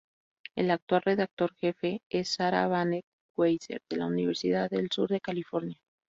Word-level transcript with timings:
El 0.55 0.71
actual 0.71 1.03
redactor 1.05 1.53
jefe 1.57 2.01
es 2.09 2.29
Sarah 2.29 2.65
Banet-Weiser 2.67 3.83
de 3.87 3.97
la 3.97 4.07
Universidad 4.07 4.67
del 4.67 4.89
Sur 4.91 5.09
de 5.09 5.21
California. 5.21 5.77